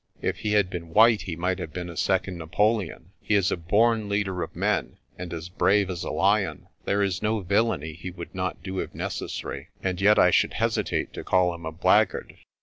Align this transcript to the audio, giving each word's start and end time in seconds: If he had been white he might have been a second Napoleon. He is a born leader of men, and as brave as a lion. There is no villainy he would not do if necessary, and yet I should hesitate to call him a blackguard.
If 0.19 0.37
he 0.39 0.53
had 0.53 0.71
been 0.71 0.95
white 0.95 1.21
he 1.21 1.35
might 1.35 1.59
have 1.59 1.73
been 1.73 1.87
a 1.87 1.95
second 1.95 2.39
Napoleon. 2.39 3.11
He 3.21 3.35
is 3.35 3.51
a 3.51 3.55
born 3.55 4.09
leader 4.09 4.41
of 4.41 4.55
men, 4.55 4.97
and 5.15 5.31
as 5.31 5.47
brave 5.47 5.91
as 5.91 6.03
a 6.03 6.09
lion. 6.09 6.65
There 6.85 7.03
is 7.03 7.21
no 7.21 7.41
villainy 7.41 7.93
he 7.93 8.09
would 8.09 8.33
not 8.33 8.63
do 8.63 8.79
if 8.79 8.95
necessary, 8.95 9.69
and 9.83 10.01
yet 10.01 10.17
I 10.17 10.31
should 10.31 10.55
hesitate 10.55 11.13
to 11.13 11.23
call 11.23 11.53
him 11.53 11.67
a 11.67 11.71
blackguard. 11.71 12.35